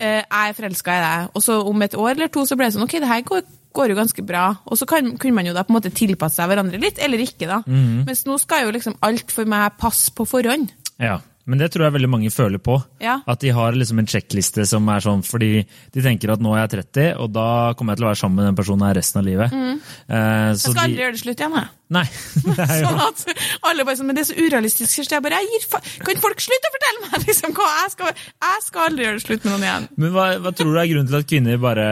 eh, 0.00 0.20
jeg 0.20 0.50
er 0.52 0.58
forelska 0.58 0.98
i 0.98 1.06
deg. 1.06 1.32
Og 1.34 1.44
så 1.44 1.60
om 1.66 1.86
et 1.86 1.96
år 1.96 2.12
eller 2.16 2.32
to 2.32 2.44
så 2.48 2.58
ble 2.58 2.68
det 2.68 2.76
sånn 2.76 2.86
Ok, 2.88 2.98
det 3.02 3.10
her 3.10 3.24
går, 3.26 3.42
går 3.76 3.92
jo 3.92 3.98
ganske 4.00 4.26
bra. 4.26 4.44
Og 4.66 4.80
så 4.80 4.88
kan, 4.90 5.14
kunne 5.20 5.38
man 5.38 5.48
jo 5.48 5.56
da 5.56 5.64
på 5.66 5.74
en 5.74 5.78
måte 5.80 5.94
tilpasse 5.94 6.40
seg 6.40 6.50
hverandre 6.50 6.80
litt, 6.82 6.98
eller 7.02 7.22
ikke, 7.24 7.48
da. 7.50 7.62
Mens 8.06 8.26
nå 8.26 8.38
skal 8.42 8.66
jo 8.66 8.76
liksom 8.76 8.98
alt 9.06 9.30
for 9.34 9.48
meg 9.48 9.76
passe 9.80 10.12
på 10.16 10.26
forhånd. 10.28 10.72
Ja, 11.00 11.20
men 11.50 11.60
det 11.60 11.72
tror 11.74 11.88
jeg 11.88 11.96
veldig 11.98 12.12
mange 12.12 12.30
føler 12.34 12.62
på. 12.62 12.78
Ja. 13.02 13.18
At 13.30 13.42
de 13.42 13.52
har 13.56 13.76
liksom 13.76 14.02
en 14.02 14.10
sjekkliste 14.10 14.66
som 14.68 14.86
er 14.92 15.02
sånn 15.04 15.24
fordi 15.26 15.64
de 15.66 16.04
tenker 16.04 16.34
at 16.34 16.42
nå 16.42 16.54
er 16.54 16.64
jeg 16.64 16.76
30, 16.78 17.10
og 17.24 17.34
da 17.34 17.48
kommer 17.78 17.94
jeg 17.94 18.02
til 18.02 18.08
å 18.08 18.12
være 18.12 18.22
sammen 18.22 18.42
med 18.42 18.50
den 18.50 18.60
personen 18.60 18.88
her 18.88 18.98
resten 19.00 19.22
av 19.22 19.28
livet. 19.28 19.54
Mm. 19.54 19.70
Mm. 19.70 19.80
Jeg 20.10 20.58
skal 20.60 20.80
aldri 20.84 20.96
de, 20.96 21.02
gjøre 21.04 21.14
det 21.14 21.20
slutt 21.20 21.42
igjen, 21.42 21.56
jeg. 21.56 21.70
nei, 21.96 22.04
det 22.58 22.66
Sånn 22.70 23.02
at 23.04 23.22
alle 23.68 23.86
bare 23.86 23.98
sånn, 23.98 24.08
men 24.10 24.18
det 24.18 24.24
er 24.24 24.28
så 24.30 24.36
urealistisk, 24.38 24.92
Kjersti. 24.94 25.16
Jeg 25.16 25.24
bare, 25.24 25.40
jeg 25.40 25.50
gir 25.54 25.66
fa 25.70 25.80
Kan 26.06 26.22
folk 26.22 26.44
slutte 26.44 26.70
å 26.70 26.74
fortelle 26.76 27.02
meg 27.06 27.26
liksom 27.28 27.56
hva 27.56 27.68
jeg 27.70 27.92
skal 27.96 28.12
Jeg 28.22 28.64
skal 28.66 28.86
aldri 28.86 29.06
gjøre 29.06 29.18
det 29.18 29.24
slutt 29.26 29.46
med 29.46 29.52
noen 29.54 29.66
igjen. 29.66 29.88
Men 30.04 30.14
hva, 30.16 30.26
hva 30.44 30.54
tror 30.56 30.72
du 30.72 30.80
er 30.82 30.90
grunnen 30.92 31.10
til 31.10 31.20
at 31.20 31.28
kvinner 31.30 31.60
bare 31.62 31.88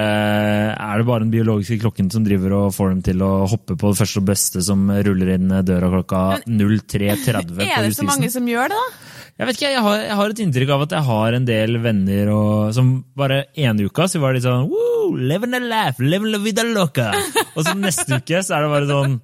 Er 0.74 1.02
det 1.02 1.08
bare 1.10 1.26
den 1.26 1.34
biologiske 1.34 1.80
klokken 1.84 2.10
som 2.14 2.26
driver 2.26 2.56
og 2.62 2.72
får 2.76 2.94
dem 2.94 3.04
til 3.10 3.26
å 3.26 3.32
hoppe 3.50 3.78
på 3.78 3.92
det 3.92 4.00
første 4.02 4.22
og 4.22 4.30
beste 4.30 4.64
som 4.64 4.88
ruller 5.08 5.34
inn 5.36 5.52
døra 5.66 5.92
klokka 5.98 6.24
03.30 6.46 7.54
på 7.58 7.68
Er 7.68 7.88
det 7.88 7.94
så 7.98 8.08
mange 8.08 8.32
som 8.32 8.48
gjør 8.48 8.72
det, 8.72 8.78
da? 8.78 9.14
Jeg 9.38 9.46
vet 9.46 9.54
ikke, 9.60 9.68
jeg 9.70 9.82
har, 9.84 9.98
jeg 10.02 10.16
har 10.18 10.32
et 10.34 10.40
inntrykk 10.42 10.70
av 10.74 10.80
at 10.82 10.92
jeg 10.96 11.06
har 11.06 11.34
en 11.36 11.44
del 11.46 11.76
venner 11.78 12.30
og, 12.34 12.72
som 12.74 12.88
bare 13.14 13.44
ene 13.54 13.84
uka 13.86 14.08
så 14.10 14.18
var 14.18 14.34
de 14.34 14.40
sånn 14.42 14.64
Woo, 14.66 15.12
living 15.14 15.54
a 15.54 15.60
laugh, 15.62 16.00
living 16.02 16.32
la 16.34 16.40
vida 16.42 16.64
loca. 16.66 17.12
Og 17.54 17.62
så 17.62 17.74
neste 17.78 18.18
uke 18.18 18.40
så 18.42 18.56
er 18.56 18.64
det 18.66 18.70
bare 18.72 18.88
sånn 18.90 19.14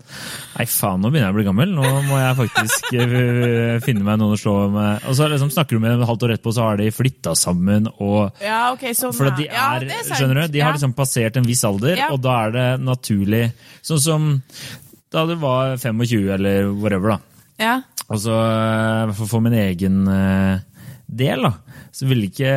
Nei, 0.55 0.67
faen, 0.71 1.03
nå 1.03 1.11
begynner 1.11 1.27
jeg 1.27 1.35
å 1.35 1.39
bli 1.41 1.47
gammel. 1.49 1.73
Nå 1.75 1.91
må 2.07 2.21
jeg 2.23 2.37
faktisk 2.39 2.93
eh, 2.95 3.75
finne 3.83 4.07
meg 4.07 4.21
noen 4.23 4.37
å 4.37 4.39
slå 4.39 4.55
med. 4.71 5.09
Og 5.11 5.19
så 5.19 5.27
liksom 5.33 5.51
snakker 5.51 5.75
du 5.75 5.83
med 5.83 5.91
dem 5.97 6.05
et 6.07 6.11
halvt 6.13 6.27
år 6.29 6.35
etterpå, 6.37 6.55
så 6.55 6.69
har 6.69 6.79
de 6.79 6.87
flytta 6.95 7.35
sammen 7.39 7.91
og 7.99 8.39
Ja, 8.45 8.61
ok, 8.77 8.87
sånn. 8.95 9.17
for 9.19 9.35
de 9.35 9.49
ja, 9.51 9.67
er, 9.81 9.89
det 9.91 9.99
sant. 10.05 10.15
skjønner 10.21 10.45
du, 10.45 10.55
de 10.55 10.63
har 10.63 10.79
liksom 10.79 10.95
passert 10.95 11.41
en 11.43 11.51
viss 11.51 11.65
alder, 11.67 11.99
Ja. 11.99 12.13
og 12.15 12.23
da 12.23 12.37
er 12.47 12.55
det 12.55 12.69
naturlig 12.87 13.49
Sånn 13.83 14.01
som 14.07 14.31
da 15.15 15.27
du 15.27 15.35
var 15.43 15.75
25 15.75 16.31
eller 16.39 16.71
whatever, 16.71 17.17
da. 17.17 17.19
Ja. 17.63 17.75
Og 18.13 18.21
så 18.21 18.35
eh, 18.37 19.13
for, 19.17 19.41
min 19.45 19.55
egen 19.57 20.03
eh, 20.13 20.59
del, 21.09 21.45
da, 21.47 21.53
så 21.95 22.09
ville 22.09 22.27
det 22.27 22.33
ikke 22.35 22.55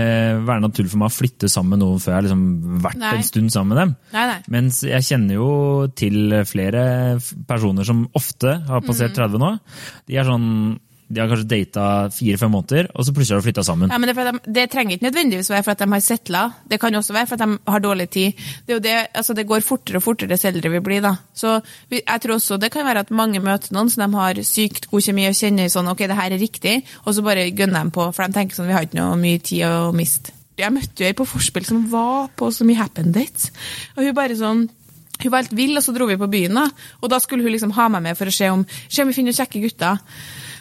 eh, 0.00 0.38
være 0.48 0.62
naturlig 0.64 0.90
for 0.92 1.02
meg 1.02 1.10
å 1.12 1.16
flytte 1.18 1.50
sammen 1.52 1.76
med 1.76 1.82
noen 1.84 2.00
før 2.02 2.12
jeg 2.14 2.18
har 2.18 2.26
liksom 2.26 2.44
vært 2.86 3.00
Nei. 3.02 3.12
en 3.18 3.26
stund 3.28 3.52
sammen 3.54 3.74
med 3.74 3.80
dem. 3.82 3.94
Nei, 4.14 4.24
nei. 4.32 4.38
Mens 4.54 4.80
jeg 4.86 5.06
kjenner 5.10 5.38
jo 5.38 5.48
til 5.98 6.34
flere 6.48 6.82
personer 7.50 7.86
som 7.88 8.06
ofte 8.18 8.56
har 8.68 8.84
passert 8.86 9.12
Mm. 9.14 9.20
30 9.22 9.42
nå. 9.44 9.52
De 10.08 10.18
er 10.18 10.28
sånn 10.28 10.48
de 11.08 11.20
har 11.22 11.30
kanskje 11.30 11.48
data 11.48 11.84
fire-fem 12.12 12.50
måneder, 12.52 12.90
og 12.92 13.06
så 13.06 13.12
plutselig 13.16 13.38
har 13.38 13.40
de 13.40 13.46
flytta 13.46 13.62
sammen. 13.64 13.92
Ja, 13.92 13.96
men 14.00 14.10
det, 14.10 14.14
de, 14.26 14.52
det 14.58 14.66
trenger 14.72 14.96
ikke 14.96 15.06
nødvendigvis 15.06 15.48
være 15.48 15.64
for 15.64 15.72
at 15.72 15.80
de 15.80 15.88
har 15.94 16.02
settla. 16.04 16.42
Det 16.68 16.78
kan 16.82 16.98
også 16.98 17.16
være 17.16 17.30
for 17.30 17.38
at 17.38 17.44
de 17.46 17.72
har 17.72 17.84
dårlig 17.84 18.08
tid. 18.12 18.42
Det, 18.68 18.76
det, 18.84 18.96
altså 19.16 19.36
det 19.36 19.46
går 19.48 19.64
fortere 19.64 20.02
og 20.02 20.04
fortere 20.04 20.28
dess 20.28 20.44
eldre 20.48 20.72
vi 20.76 20.82
blir. 20.84 21.00
da. 21.04 21.14
Så 21.32 21.54
jeg 21.94 22.24
tror 22.24 22.36
også 22.36 22.58
det 22.60 22.70
kan 22.74 22.84
være 22.84 23.06
at 23.06 23.12
mange 23.14 23.40
møter 23.40 23.72
noen 23.72 23.88
som 23.88 24.04
de 24.04 24.20
har 24.20 24.42
sykt 24.44 24.90
god 24.92 25.06
kjemi 25.08 25.28
og 25.30 25.38
kjenner 25.38 25.72
sånn 25.72 25.88
ok, 25.88 26.04
det 26.10 26.18
her 26.18 26.36
er 26.36 26.42
riktig, 26.42 26.74
og 27.06 27.16
så 27.16 27.24
bare 27.24 27.48
gønner 27.48 27.88
de 27.88 27.96
på, 27.96 28.10
for 28.12 28.28
de 28.28 28.36
tenker 28.36 28.58
sånn 28.58 28.68
vi 28.68 28.76
har 28.76 28.84
ikke 28.84 29.00
noe 29.00 29.16
mye 29.20 29.40
tid 29.40 29.64
å 29.64 29.94
miste. 29.96 30.34
Jeg 30.58 30.74
møtte 30.74 31.04
jo 31.04 31.08
ei 31.08 31.16
på 31.16 31.24
forspill 31.28 31.64
som 31.64 31.86
var 31.88 32.28
på 32.36 32.50
så 32.52 32.66
mye 32.66 32.82
happen 32.82 33.14
dates, 33.14 33.48
og 33.94 34.04
hun 34.04 34.16
bare 34.16 34.36
sånn 34.36 34.66
hun 35.18 35.32
var 35.32 35.42
helt 35.42 35.54
vill, 35.58 35.74
og 35.74 35.82
så 35.82 35.90
dro 35.94 36.06
vi 36.06 36.18
på 36.18 36.28
byen, 36.30 36.54
da. 36.54 36.68
Og 37.02 37.10
da 37.10 37.18
skulle 37.18 37.42
hun 37.42 37.50
liksom 37.50 37.72
ha 37.74 37.88
meg 37.90 38.04
med 38.04 38.18
for 38.18 38.30
å 38.30 38.34
se 38.34 38.50
om, 38.54 38.62
se 38.86 39.02
om 39.02 39.10
vi 39.10 39.16
finner 39.16 39.34
kjekke 39.34 39.64
gutter. 39.64 39.98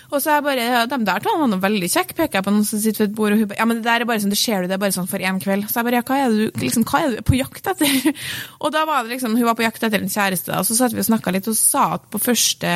Og 0.08 0.22
så 0.24 0.32
er 0.32 0.38
jeg 0.38 0.46
bare, 0.46 0.66
ja, 0.72 0.84
de 0.88 1.00
der 1.04 1.24
to 1.24 1.34
var 1.36 1.50
noe 1.52 1.60
veldig 1.60 1.90
kjekke, 1.92 2.16
peker 2.16 2.40
jeg 2.40 2.46
på 2.46 2.54
noen 2.54 2.68
som 2.68 2.80
sitter 2.80 3.04
ved 3.04 3.10
et 3.10 3.16
bord, 3.18 3.34
og 3.36 3.42
hun 3.42 3.50
bare, 3.50 3.60
ja, 3.60 3.66
men 3.68 3.80
det 3.80 3.88
der 3.90 4.04
er 4.04 4.08
bare 4.08 4.24
sånn, 4.24 4.32
det 4.32 4.40
ser 4.40 4.64
du, 4.64 4.70
det 4.72 4.80
bare 4.80 4.96
sånn 4.96 5.10
for 5.12 5.24
én 5.24 5.42
kveld. 5.44 5.68
Så 5.68 5.82
jeg 5.82 5.88
bare, 5.90 6.00
ja, 6.00 6.06
hva 6.08 6.20
er 6.24 6.38
du, 6.38 6.62
liksom, 6.64 6.86
hva 6.88 7.02
er 7.04 7.18
du 7.18 7.26
på 7.28 7.36
jakt 7.36 7.68
etter? 7.74 7.98
Og 8.64 8.72
da 8.76 8.86
var 8.88 9.04
det 9.04 9.18
liksom, 9.18 9.36
hun 9.36 9.50
var 9.50 9.58
på 9.60 9.66
jakt 9.68 9.84
etter 9.84 10.00
en 10.00 10.14
kjæreste, 10.14 10.54
da, 10.54 10.62
og 10.64 10.70
så 10.70 10.78
satt 10.80 10.96
vi 10.96 11.04
og 11.04 11.10
snakket 11.10 11.36
litt, 11.36 11.52
og 11.52 11.60
sa 11.60 11.90
at 11.98 12.08
på 12.14 12.22
første, 12.24 12.72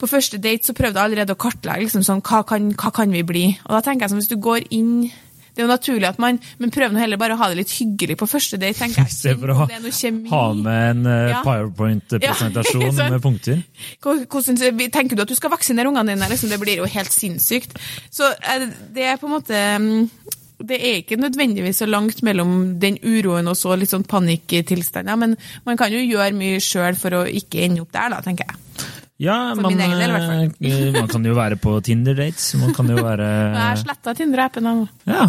på 0.00 0.08
første 0.08 0.40
date 0.42 0.70
så 0.70 0.76
prøvde 0.76 0.96
jeg 0.96 1.10
allerede 1.12 1.36
å 1.36 1.42
kartlegge, 1.44 1.84
liksom 1.84 2.06
sånn, 2.08 2.24
hva 2.24 2.40
kan, 2.48 2.72
hva 2.72 2.94
kan 2.96 3.12
vi 3.12 3.24
bli? 3.28 3.44
Og 3.66 3.76
da 3.76 3.82
tenker 3.84 4.06
jeg 4.06 4.14
sånn, 4.14 4.22
hvis 4.24 4.32
du 4.32 4.40
går 4.40 4.70
inn, 4.72 4.96
det 5.52 5.60
er 5.60 5.66
jo 5.66 5.70
naturlig 5.70 6.08
at 6.08 6.18
man, 6.22 6.38
men 6.58 6.70
prøv 6.72 6.94
nå 6.94 7.00
heller 7.02 7.20
bare 7.20 7.34
å 7.36 7.40
ha 7.42 7.48
det 7.52 7.58
litt 7.60 7.72
hyggelig 7.76 8.16
på 8.20 8.28
første 8.30 8.56
date, 8.60 8.78
tenker 8.78 9.04
jeg. 9.04 9.12
Det 9.42 9.76
er 9.76 9.82
noe 9.84 9.92
kjemi. 9.92 10.28
ha 10.32 10.42
med 10.56 10.90
en 10.90 11.06
eh, 11.06 11.30
Ja. 11.34 11.42
powerpoint-presentasjon 11.44 12.86
Ja, 13.02 13.08
med 13.12 13.22
punkter. 13.22 13.60
Hvordan, 14.02 14.56
tenker 14.92 15.16
du 15.18 15.22
at 15.26 15.28
du 15.28 15.36
skal 15.38 15.52
vaksinere 15.52 15.88
ungene 15.92 16.14
dine? 16.14 16.28
Liksom, 16.32 16.48
det 16.52 16.60
blir 16.62 16.80
jo 16.82 16.88
helt 16.88 17.12
sinnssykt. 17.12 17.76
Så 18.10 18.30
eh, 18.32 18.68
det 18.94 19.04
er 19.12 19.20
på 19.20 19.28
en 19.28 19.34
måte 19.36 19.60
mm, 19.82 20.08
Det 20.62 20.78
er 20.78 21.00
ikke 21.02 21.16
nødvendigvis 21.18 21.80
så 21.82 21.86
langt 21.90 22.22
mellom 22.22 22.78
den 22.80 22.96
uroen 23.02 23.48
og 23.50 23.56
så 23.58 23.74
litt 23.76 23.90
sånn 23.90 24.04
panikktilstander, 24.08 25.16
men 25.18 25.36
man 25.66 25.76
kan 25.80 25.90
jo 25.92 25.98
gjøre 25.98 26.32
mye 26.38 26.60
sjøl 26.62 26.94
for 26.96 27.18
å 27.18 27.24
ikke 27.26 27.64
ende 27.66 27.82
opp 27.82 27.90
der, 27.92 28.12
da, 28.14 28.20
tenker 28.22 28.46
jeg. 28.46 28.60
Ja, 29.20 29.52
For 29.54 29.66
man, 29.66 29.74
min 29.74 29.82
egen 29.84 29.98
del, 30.00 30.10
i 30.10 30.14
hvert 30.16 30.28
fall. 30.30 30.92
man 30.96 31.10
kan 31.12 31.26
jo 31.28 31.34
være 31.36 31.58
på 31.60 31.76
Tinder-dates. 31.84 32.46
Man 32.58 32.72
kan 32.74 32.88
jo 32.90 32.96
være 32.98 33.26
Jeg 33.56 33.60
har 33.60 33.80
sletta 33.82 34.14
Tinder-appen 34.18 34.66
nå. 34.66 34.76
Ja, 35.06 35.26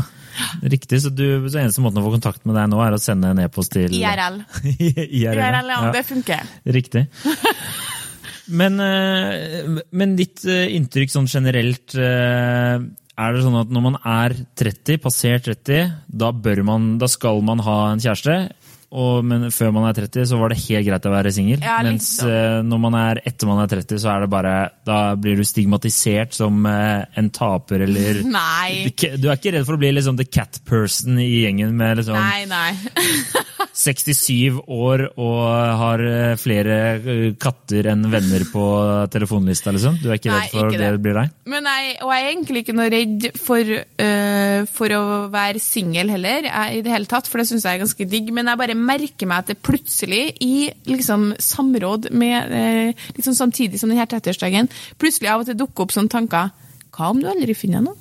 riktig. 0.63 1.02
Så, 1.04 1.12
du, 1.13 1.25
så 1.50 1.62
eneste 1.62 1.84
måten 1.84 2.02
å 2.02 2.06
få 2.08 2.16
kontakt 2.16 2.48
med 2.50 2.58
deg 2.58 2.72
nå, 2.72 2.80
er 2.86 2.96
å 2.96 3.02
sende 3.02 3.34
en 3.36 3.44
e-post 3.44 3.75
til 3.75 3.94
IRL. 3.94 4.40
IRL, 4.74 5.04
IRL, 5.20 5.36
ja, 5.36 5.82
ja. 5.90 5.92
det 5.94 6.06
funker. 6.10 6.56
Riktig. 6.80 7.06
Men, 8.52 8.75
eh, 8.84 9.80
men 9.96 10.18
ditt 10.20 10.44
eh, 10.44 10.68
inntrykk 10.75 11.13
sånn 11.13 11.30
generelt 11.32 11.94
eh, 11.96 12.75
Er 12.75 13.36
det 13.36 13.44
sånn 13.46 13.56
at 13.56 13.72
når 13.72 13.86
man 13.86 13.96
er 14.04 14.36
30, 14.60 15.00
passert 15.00 15.48
30, 15.48 15.94
da, 16.12 16.34
man, 16.68 16.98
da 17.00 17.08
skal 17.08 17.40
man 17.46 17.63
ha 17.63 17.78
en 17.94 18.04
kjæreste? 18.04 18.36
Og, 18.94 19.24
men 19.26 19.48
før 19.54 19.72
man 19.74 19.88
er 19.90 19.98
30, 19.98 20.28
så 20.30 20.38
var 20.38 20.54
det 20.54 20.60
helt 20.68 20.86
greit 20.88 21.08
å 21.10 21.14
være 21.14 21.32
singel. 21.34 21.64
Ja, 21.64 21.80
liksom. 21.82 21.90
mens 21.90 22.10
eh, 22.28 22.60
når 22.68 22.82
man 22.84 22.98
er 23.00 23.22
etter 23.26 23.50
man 23.50 23.64
er 23.64 23.72
30, 23.72 24.02
så 24.04 24.12
er 24.14 24.24
det 24.24 24.32
bare 24.34 24.54
Da 24.86 25.00
blir 25.20 25.40
du 25.40 25.46
stigmatisert 25.48 26.36
som 26.38 26.62
uh, 26.68 27.02
en 27.18 27.32
taper 27.34 27.88
eller 27.88 28.22
Nei. 28.38 28.94
Du 28.94 29.28
er 29.30 29.38
ikke 29.38 29.56
redd 29.56 29.66
for 29.68 29.78
å 29.78 29.82
bli 29.82 29.94
liksom 29.96 30.20
the 30.20 30.28
cat 30.30 30.62
person 30.70 31.18
i 31.22 31.30
gjengen 31.44 31.74
med 31.78 32.02
liksom 32.02 32.20
Nei, 32.20 32.46
nei. 32.50 32.72
67 33.74 34.60
år 34.70 35.06
og 35.12 35.42
har 35.80 36.04
eh, 36.06 36.36
flere 36.40 36.78
katter 37.42 37.90
enn 37.90 38.06
venner 38.12 38.46
på 38.52 38.66
telefonlista, 39.14 39.74
liksom? 39.74 39.98
Du 40.02 40.10
er 40.12 40.20
ikke 40.20 40.32
Nei, 40.32 40.44
redd 40.44 40.54
for 40.54 40.70
ikke 40.70 40.82
det 40.82 40.92
det. 40.96 41.02
blir 41.04 41.18
deg? 41.18 41.34
Men 41.50 41.70
jeg, 41.70 41.96
og 42.06 42.14
jeg 42.14 42.24
er 42.24 42.32
egentlig 42.34 42.64
ikke 42.64 42.78
noe 42.78 42.90
redd 42.94 43.28
for, 43.42 43.74
uh, 44.06 44.60
for 44.78 44.98
å 44.98 45.04
være 45.34 45.64
singel 45.64 46.14
heller, 46.14 46.50
jeg, 46.50 46.78
i 46.78 46.84
det 46.86 46.94
hele 46.94 47.10
tatt, 47.10 47.30
for 47.30 47.42
det 47.42 47.48
syns 47.50 47.66
jeg 47.66 47.80
er 47.80 47.84
ganske 47.84 48.10
digg. 48.10 48.30
Men 48.36 48.52
jeg 48.52 48.62
bare 48.62 48.78
merker 48.86 49.30
meg 49.30 49.44
at 49.44 49.52
det 49.52 49.62
plutselig, 49.66 50.24
i 50.44 50.70
liksom 50.90 51.32
samråd 51.42 52.12
med 52.12 52.54
liksom 53.18 53.36
samtidig 53.38 53.80
som 53.82 53.92
denne 53.92 54.08
30-årsdagen, 54.10 54.70
plutselig 55.02 55.32
av 55.32 55.44
og 55.44 55.50
til 55.50 55.60
dukker 55.60 55.86
opp 55.86 55.96
sånne 55.96 56.13
tanker 56.13 56.52
Hva 56.94 57.10
om 57.10 57.22
du 57.22 57.30
aldri 57.30 57.56
finner 57.58 57.82
noen? 57.82 58.00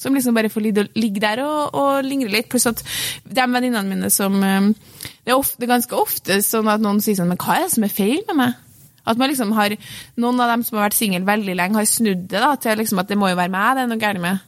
Som 0.00 0.16
liksom 0.16 0.34
bare 0.36 0.50
får 0.52 0.64
ligge, 0.66 1.20
der 1.22 1.40
og, 1.44 1.76
og 1.78 2.04
lingre 2.04 2.32
litt. 2.32 2.48
Pluss 2.52 2.66
at 2.68 2.82
de 3.24 3.44
venninnene 3.46 3.86
mine 3.88 4.10
som 4.12 4.34
øh, 4.36 4.72
det, 5.24 5.30
er 5.30 5.38
ofte, 5.38 5.60
det 5.60 5.68
er 5.68 5.74
ganske 5.76 5.96
ofte 5.96 6.40
sånn 6.44 6.68
at 6.68 6.82
noen 6.82 7.00
sier 7.04 7.16
sånn 7.16 7.30
Men 7.30 7.40
hva 7.40 7.56
er 7.56 7.68
det 7.68 7.74
som 7.76 7.86
er 7.86 7.94
feil 7.94 8.20
med 8.26 8.40
meg? 8.40 8.58
At 9.06 9.18
man 9.20 9.28
liksom 9.28 9.50
har, 9.52 9.74
Noen 10.16 10.38
av 10.40 10.48
dem 10.48 10.62
som 10.64 10.78
har 10.78 10.86
vært 10.88 10.96
singel 10.96 11.24
veldig 11.28 11.54
lenge, 11.58 11.76
har 11.76 11.88
snudd 11.88 12.22
det 12.30 12.40
da, 12.40 12.54
til 12.56 12.78
liksom 12.80 13.02
at 13.02 13.10
det 13.10 13.18
må 13.20 13.28
jo 13.28 13.36
være 13.36 13.52
meg 13.52 13.76
det 13.76 13.82
er 13.84 13.90
noe 13.90 14.00
gærent 14.00 14.22
med. 14.24 14.38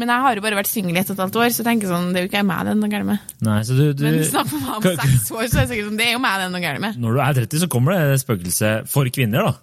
Men 0.00 0.10
jeg 0.14 0.24
har 0.26 0.34
jo 0.40 0.42
bare 0.46 0.58
vært 0.58 0.70
singel 0.72 0.96
i 0.96 1.00
ett 1.02 1.10
og 1.12 1.16
et 1.18 1.22
halvt 1.24 1.36
år, 1.42 1.50
så 1.54 1.62
jeg 1.62 1.68
tenker 1.68 1.92
sånn, 1.92 2.08
det 2.14 2.20
er 2.22 2.26
jo 2.26 2.30
ikke 2.32 2.42
meg 2.48 2.64
det 2.66 2.72
er 2.74 2.80
noe 2.80 2.90
gærent 2.90 3.10
med. 3.12 3.34
Nei, 3.46 3.60
så 3.68 3.76
du, 3.78 3.84
du 3.94 4.02
Men 4.08 4.18
snakk 4.26 4.50
med 4.52 4.64
meg 4.64 4.74
om 4.80 5.04
seks 5.04 5.30
år, 5.30 5.44
så 5.46 5.60
er 5.60 5.60
det 5.60 5.68
sikkert 5.74 5.88
sånn, 5.92 6.00
det 6.00 6.08
er 6.08 6.16
jo 6.16 6.24
meg 6.24 6.40
det 6.40 6.48
er 6.48 6.52
noe 6.56 6.64
gærent 6.64 6.84
med. 6.86 6.98
Når 7.04 7.14
du 7.14 7.22
er 7.26 7.38
30, 7.44 7.62
så 7.62 7.70
kommer 7.70 7.94
det 7.94 8.18
spøkelset 8.24 8.90
for 8.90 9.14
kvinner, 9.14 9.46
da. 9.52 9.54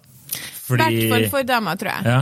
I 0.72 0.78
hvert 0.78 1.10
fall 1.10 1.26
for 1.28 1.44
damer, 1.44 1.76
tror 1.76 1.90
jeg. 1.90 2.04
ja, 2.08 2.20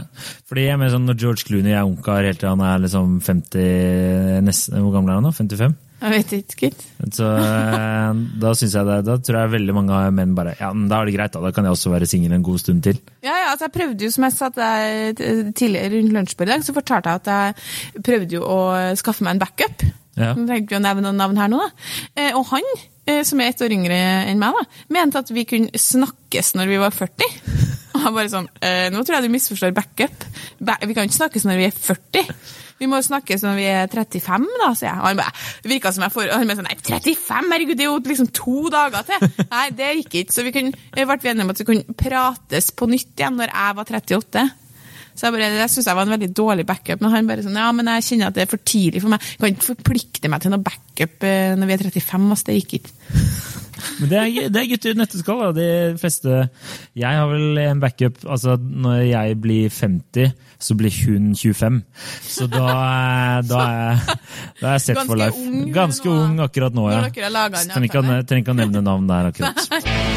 fordi 0.50 0.64
jeg 0.64 0.78
mener 0.80 0.90
sånn, 0.90 1.04
Når 1.06 1.18
George 1.22 1.44
Clooney 1.46 1.70
er 1.76 1.86
ungkar 1.86 2.24
helt 2.26 2.40
til 2.42 2.48
han 2.50 2.62
er 2.66 2.80
liksom 2.82 3.20
50 3.22 4.40
nesten, 4.42 4.80
Hvor 4.82 4.96
gammel 4.96 5.12
er 5.12 5.20
han 5.20 5.28
nå? 5.28 5.32
55? 5.36 5.76
Jeg 6.00 6.10
vet 6.14 6.30
ikke. 6.38 6.70
Så 7.12 7.26
eh, 7.36 8.20
da 8.40 8.52
synes 8.56 8.74
jeg 8.78 8.86
det, 8.88 8.98
da 9.04 9.16
tror 9.20 9.38
jeg 9.42 9.52
veldig 9.54 9.74
mange 9.76 9.98
menn 10.16 10.34
bare 10.36 10.54
Ja, 10.60 10.70
men 10.72 10.88
da 10.88 11.00
er 11.02 11.10
det 11.10 11.14
greit, 11.18 11.34
da. 11.34 11.42
Da 11.44 11.50
kan 11.56 11.66
jeg 11.68 11.76
også 11.76 11.92
være 11.92 12.08
singel 12.08 12.32
en 12.36 12.44
god 12.46 12.58
stund 12.62 12.82
til. 12.86 13.00
Ja, 13.24 13.34
ja, 13.34 13.48
altså 13.52 13.68
jeg 13.68 13.74
prøvde 13.76 14.06
jo, 14.08 14.12
som 14.14 14.24
jeg 14.28 14.36
satt 14.38 14.60
til 15.20 15.42
tidligere 15.52 15.92
rundt 15.98 16.14
lunsjbordet 16.16 16.48
i 16.50 16.54
dag, 16.56 16.64
så 16.66 16.76
fortalte 16.76 17.12
jeg 17.12 17.22
at 17.24 17.32
jeg 17.34 18.04
prøvde 18.06 18.38
jo 18.38 18.44
å 18.48 18.60
skaffe 19.00 19.26
meg 19.26 19.36
en 19.36 19.42
backup. 19.44 19.84
Ja. 20.20 20.32
Nå 20.36 20.46
trengte 20.48 20.74
vi 20.74 20.78
å 20.80 20.82
nevne 20.84 21.04
noen 21.06 21.20
navn 21.20 21.38
her 21.40 21.52
nå, 21.52 21.60
da. 21.62 21.68
Eh, 22.18 22.32
Og 22.36 22.48
han, 22.50 22.66
eh, 23.08 23.20
som 23.28 23.40
er 23.40 23.52
ett 23.52 23.60
år 23.64 23.72
yngre 23.76 24.00
enn 24.30 24.40
meg, 24.40 24.56
da, 24.56 24.80
mente 24.96 25.20
at 25.22 25.30
vi 25.32 25.44
kunne 25.48 25.70
snakkes 25.80 26.54
når 26.58 26.72
vi 26.72 26.80
var 26.82 26.96
40. 26.96 27.30
Og 27.94 28.02
jeg 28.06 28.14
bare 28.16 28.32
sånn, 28.32 28.48
eh, 28.64 28.88
nå 28.92 29.04
tror 29.04 29.18
jeg 29.18 29.28
du 29.28 29.32
misforstår 29.34 29.72
backup. 29.76 30.26
Vi 30.60 30.94
kan 30.96 31.04
ikke 31.08 31.18
snakkes 31.20 31.44
når 31.48 31.60
vi 31.60 31.68
er 31.68 31.76
40. 31.76 32.36
Vi 32.80 32.88
må 32.88 33.00
snakkes 33.04 33.42
når 33.44 33.58
vi 33.58 33.66
er 33.68 33.90
35, 33.92 34.46
da, 34.62 34.70
sier 34.72 34.88
jeg. 34.88 35.00
Og 35.02 35.08
han 35.10 35.18
bare, 35.20 35.34
virka 35.68 35.92
som 35.92 36.06
jeg 36.06 36.14
får, 36.14 36.30
han 36.32 36.48
bare 36.48 36.60
sånn, 36.62 36.70
nei, 36.70 36.78
35, 36.80 37.50
herregud, 37.52 37.76
det 37.76 37.84
er 37.84 37.90
jo 37.90 37.98
liksom 38.08 38.30
to 38.36 38.70
dager 38.72 39.04
til. 39.10 39.26
Nei, 39.52 39.66
det 39.76 39.90
gikk 39.98 40.16
ikke. 40.22 40.34
Så 40.34 40.46
vi 40.46 40.54
kunne, 40.54 40.72
jeg 40.96 41.10
ble 41.10 41.18
enige 41.20 41.44
om 41.44 41.52
at 41.52 41.60
vi 41.60 41.68
kunne 41.68 41.98
prates 42.00 42.70
på 42.72 42.88
nytt 42.88 43.12
igjen 43.20 43.36
når 43.36 43.52
jeg 43.52 43.76
var 43.76 43.94
38. 44.00 44.46
Så 45.12 45.26
jeg 45.26 45.36
bare, 45.36 45.52
Det 45.58 45.68
syns 45.68 45.90
jeg 45.90 45.98
var 45.98 46.08
en 46.08 46.14
veldig 46.14 46.30
dårlig 46.32 46.64
backup. 46.66 47.04
Men 47.04 47.12
han 47.12 47.28
bare 47.28 47.44
sånn, 47.44 47.60
ja, 47.60 47.68
men 47.76 47.92
jeg 47.92 48.06
kjenner 48.08 48.30
at 48.30 48.38
det 48.38 48.46
er 48.46 48.52
for 48.54 48.64
tidlig 48.64 49.04
for 49.04 49.12
meg. 49.12 49.28
Jeg 49.28 49.42
kan 49.42 49.52
ikke 49.52 49.70
forplikte 49.74 50.32
meg 50.32 50.40
til 50.40 50.54
noe 50.54 50.64
backup 50.64 51.28
eh, 51.28 51.52
når 51.60 51.68
vi 51.68 51.76
er 51.76 51.84
35. 51.90 52.30
Altså, 52.32 52.48
det 52.48 52.60
gikk 52.62 52.78
ikke. 52.80 52.94
Men 54.00 54.10
det 54.10 54.18
er, 54.20 54.48
det 54.52 54.60
er 54.62 54.68
gutter 54.70 54.94
i 54.94 54.98
nøtteskall. 54.98 55.42
De 55.56 55.66
fleste 56.00 56.36
Jeg 56.98 57.18
har 57.20 57.26
vel 57.30 57.58
en 57.62 57.80
backup. 57.82 58.20
altså 58.24 58.56
Når 58.60 59.02
jeg 59.10 59.40
blir 59.40 59.68
50, 59.70 60.32
så 60.60 60.76
blir 60.78 60.94
hun 61.06 61.34
25. 61.36 61.80
Så 62.24 62.48
da, 62.50 62.66
da, 63.46 63.60
er, 63.60 64.00
da 64.60 64.72
er 64.72 64.78
jeg 64.78 64.86
sett 64.88 65.02
for 65.04 65.20
life. 65.20 65.36
Ganske 65.76 66.10
ung 66.12 66.40
akkurat 66.44 66.76
nå, 66.76 66.88
ja. 66.92 67.02
Trenger 68.28 68.42
ikke 68.44 68.54
å 68.56 68.60
nevne 68.62 68.84
navn 68.84 69.08
der 69.10 69.30
akkurat. 69.32 70.09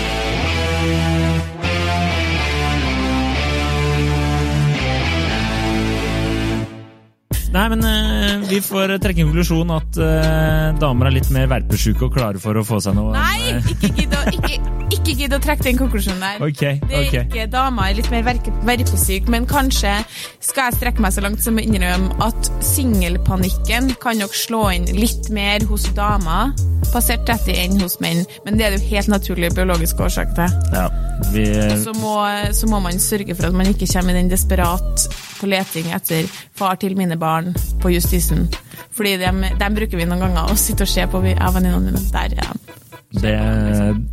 Nei, 7.53 7.67
men 7.69 7.83
uh, 7.86 8.45
vi 8.50 8.57
får 8.65 8.95
trekke 9.03 9.22
en 9.22 9.29
konklusjon 9.29 9.74
at 9.75 10.00
uh, 10.01 10.74
damer 10.81 11.10
er 11.10 11.17
litt 11.19 11.29
mer 11.33 11.45
verpesjuke 11.51 12.07
og 12.07 12.15
klare 12.15 12.41
for 12.41 12.57
å 12.57 12.63
få 12.65 12.79
seg 12.81 12.98
noe. 12.98 13.13
Nei, 13.13 13.60
ikke 13.75 13.91
gidd 14.00 14.15
å, 14.17 14.24
ikke, 14.33 14.57
ikke 14.98 15.29
å 15.38 15.41
trekke 15.43 15.67
den 15.67 15.77
konklusjonen 15.77 16.25
der. 16.25 16.41
Ok, 16.48 16.63
Det 16.81 16.98
er 16.98 17.07
ikke 17.22 17.48
damer 17.53 17.91
er 17.91 18.00
litt 18.01 18.10
mer 18.13 18.25
verpesyke, 18.25 19.29
men 19.29 19.45
kanskje 19.50 20.00
skal 20.41 20.72
jeg 20.72 20.79
strekke 20.79 21.05
meg 21.05 21.13
så 21.13 21.25
langt 21.25 21.45
som 21.45 21.62
å 21.62 21.63
innrømme 21.63 22.17
at 22.25 22.51
singelpanikken 22.65 23.93
kan 24.01 24.17
nok 24.24 24.33
slå 24.38 24.65
inn 24.74 24.89
litt 24.98 25.29
mer 25.33 25.65
hos 25.69 25.86
damer 25.93 26.55
passert 26.93 27.25
30 27.27 27.57
enn 27.57 27.79
hos 27.81 27.98
menn, 28.03 28.22
men 28.45 28.57
det 28.57 28.67
er 28.67 28.75
det 28.75 28.81
jo 28.81 28.91
helt 28.93 29.10
naturlige 29.12 29.53
biologiske 29.57 30.05
årsaker 30.05 30.36
til. 30.38 30.57
Ja, 30.75 30.88
vi, 31.33 31.45
Så 31.81 31.93
må, 31.98 32.15
så 32.53 32.69
må 32.69 32.81
man 32.83 33.00
sørge 33.01 33.36
for 33.38 33.50
at 33.50 33.57
man 33.57 33.69
ikke 33.72 33.89
kommer 33.89 34.13
i 34.13 34.22
den 34.22 34.31
desperat 34.31 35.07
på 35.39 35.50
leting 35.50 35.89
etter 35.95 36.27
far 36.55 36.77
til 36.81 36.95
mine 37.00 37.17
barn 37.19 37.43
på 37.82 37.92
Justisen. 37.94 38.48
Fordi 38.94 39.16
dem, 39.22 39.42
dem 39.60 39.78
bruker 39.78 40.00
vi 40.00 40.08
noen 40.08 40.24
ganger 40.26 40.52
å 40.54 40.58
sitte 40.60 40.86
og 40.86 40.92
se 40.92 41.06
på 41.10 41.24
jeg 41.26 41.40
av 41.42 41.58
venninnene 41.58 41.92
mine. 41.92 42.04
Der 42.14 42.36
ja. 42.38 42.50
de. 42.54 43.24
det, 43.24 43.34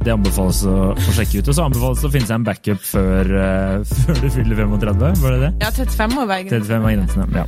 det 0.04 0.14
anbefales 0.14 0.62
å, 0.68 0.76
å 0.94 1.16
sjekke 1.16 1.40
ut. 1.40 1.50
Og 1.50 1.58
så 1.58 1.66
anbefales 1.68 2.04
det 2.04 2.08
å 2.10 2.14
finne 2.16 2.30
seg 2.30 2.38
en 2.38 2.48
backup 2.48 2.86
før, 2.86 3.34
uh, 3.34 3.92
før 4.04 4.24
du 4.24 4.30
fyller 4.38 4.64
35, 4.64 5.20
var 5.24 5.36
det 5.36 5.42
det? 5.46 5.52
Ja, 5.64 5.74
35 5.76 6.16
må 6.16 6.26
være 6.30 6.48
greit. 6.48 6.56
35 6.70 6.88
var 6.88 6.96
grensen, 6.98 7.38
ja. 7.42 7.46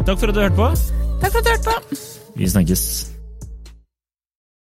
Takk 0.00 0.16
for 0.16 0.32
at 0.32 0.36
du 0.36 0.44
hørte 0.46 0.58
på. 0.58 0.68
Takk 1.20 1.32
for 1.32 1.40
at 1.40 1.46
du 1.46 1.54
hørte 1.54 1.70
på. 1.70 2.04
Vi 2.40 2.50
snakkes. 2.50 2.84